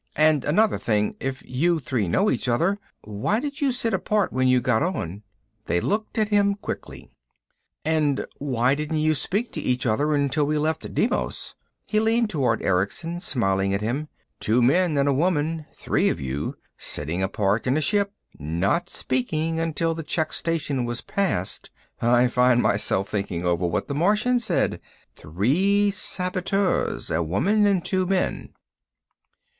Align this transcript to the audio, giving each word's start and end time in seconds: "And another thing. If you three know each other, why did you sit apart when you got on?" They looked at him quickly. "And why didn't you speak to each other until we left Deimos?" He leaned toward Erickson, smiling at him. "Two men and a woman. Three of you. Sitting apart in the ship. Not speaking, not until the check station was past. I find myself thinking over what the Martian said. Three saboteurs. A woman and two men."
"And 0.15 0.43
another 0.45 0.79
thing. 0.79 1.15
If 1.19 1.43
you 1.45 1.77
three 1.77 2.07
know 2.07 2.31
each 2.31 2.47
other, 2.49 2.79
why 3.03 3.39
did 3.39 3.61
you 3.61 3.71
sit 3.71 3.93
apart 3.93 4.33
when 4.33 4.47
you 4.47 4.59
got 4.59 4.81
on?" 4.81 5.21
They 5.67 5.79
looked 5.79 6.17
at 6.17 6.29
him 6.29 6.55
quickly. 6.55 7.11
"And 7.85 8.25
why 8.39 8.73
didn't 8.73 8.97
you 8.97 9.13
speak 9.13 9.51
to 9.51 9.61
each 9.61 9.85
other 9.85 10.15
until 10.15 10.45
we 10.45 10.57
left 10.57 10.91
Deimos?" 10.95 11.53
He 11.85 11.99
leaned 11.99 12.31
toward 12.31 12.63
Erickson, 12.63 13.19
smiling 13.19 13.75
at 13.75 13.81
him. 13.81 14.07
"Two 14.39 14.59
men 14.59 14.97
and 14.97 15.07
a 15.07 15.13
woman. 15.13 15.67
Three 15.71 16.09
of 16.09 16.19
you. 16.19 16.55
Sitting 16.79 17.21
apart 17.21 17.67
in 17.67 17.75
the 17.75 17.79
ship. 17.81 18.11
Not 18.39 18.89
speaking, 18.89 19.57
not 19.57 19.61
until 19.61 19.93
the 19.93 20.01
check 20.01 20.33
station 20.33 20.83
was 20.83 21.01
past. 21.01 21.69
I 22.01 22.27
find 22.27 22.59
myself 22.59 23.09
thinking 23.09 23.45
over 23.45 23.67
what 23.67 23.87
the 23.87 23.93
Martian 23.93 24.39
said. 24.39 24.81
Three 25.15 25.91
saboteurs. 25.91 27.11
A 27.11 27.21
woman 27.21 27.67
and 27.67 27.85
two 27.85 28.07
men." 28.07 28.53